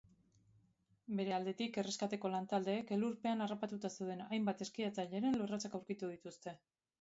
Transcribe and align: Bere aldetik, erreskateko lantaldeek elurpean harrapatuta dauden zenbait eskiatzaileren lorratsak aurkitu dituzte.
Bere 1.17 1.33
aldetik, 1.35 1.77
erreskateko 1.81 2.31
lantaldeek 2.35 2.95
elurpean 2.97 3.45
harrapatuta 3.47 3.93
dauden 3.99 4.25
zenbait 4.39 4.65
eskiatzaileren 4.67 5.39
lorratsak 5.43 5.79
aurkitu 5.83 6.11
dituzte. 6.17 6.57